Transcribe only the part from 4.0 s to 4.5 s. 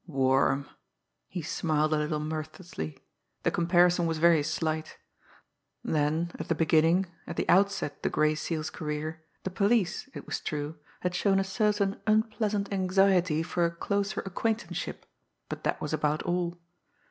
was very